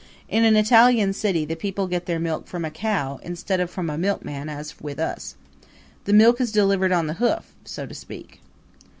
In 0.27 0.43
an 0.45 0.55
Italian 0.55 1.13
city 1.13 1.45
the 1.45 1.55
people 1.55 1.85
get 1.85 2.07
their 2.07 2.17
milk 2.19 2.47
from 2.47 2.65
a 2.65 2.71
cow, 2.71 3.19
instead 3.21 3.59
of 3.59 3.69
from 3.69 3.87
a 3.87 3.99
milkman 3.99 4.49
as 4.49 4.79
with 4.81 4.97
us. 4.97 5.35
The 6.05 6.13
milk 6.13 6.41
is 6.41 6.51
delivered 6.51 6.91
on 6.91 7.05
the 7.05 7.13
hoof, 7.21 7.53
so 7.65 7.85
to 7.85 7.93
speak. 7.93 8.41